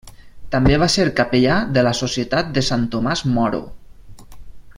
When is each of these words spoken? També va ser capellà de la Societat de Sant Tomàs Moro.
També 0.53 0.77
va 0.83 0.87
ser 0.93 1.05
capellà 1.19 1.57
de 1.75 1.83
la 1.89 1.93
Societat 1.99 2.51
de 2.57 2.67
Sant 2.71 2.89
Tomàs 2.97 3.25
Moro. 3.37 3.63